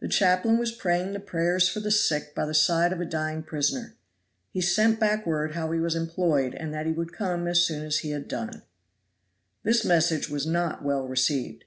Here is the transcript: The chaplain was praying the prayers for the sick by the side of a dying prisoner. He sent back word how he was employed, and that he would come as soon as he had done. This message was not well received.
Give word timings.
The 0.00 0.08
chaplain 0.08 0.58
was 0.58 0.72
praying 0.72 1.12
the 1.12 1.20
prayers 1.20 1.68
for 1.68 1.78
the 1.78 1.92
sick 1.92 2.34
by 2.34 2.44
the 2.44 2.52
side 2.54 2.92
of 2.92 3.00
a 3.00 3.04
dying 3.04 3.44
prisoner. 3.44 3.94
He 4.50 4.60
sent 4.60 4.98
back 4.98 5.24
word 5.24 5.52
how 5.54 5.70
he 5.70 5.78
was 5.78 5.94
employed, 5.94 6.56
and 6.56 6.74
that 6.74 6.86
he 6.86 6.92
would 6.92 7.12
come 7.12 7.46
as 7.46 7.64
soon 7.64 7.86
as 7.86 7.98
he 7.98 8.10
had 8.10 8.26
done. 8.26 8.62
This 9.62 9.84
message 9.84 10.28
was 10.28 10.44
not 10.44 10.82
well 10.82 11.06
received. 11.06 11.66